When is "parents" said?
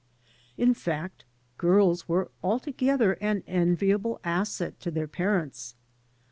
5.07-5.75